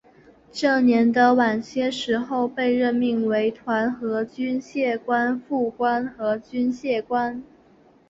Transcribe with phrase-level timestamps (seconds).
[0.51, 7.43] 这年的晚些时候被任命为团和军械官副官和军械官。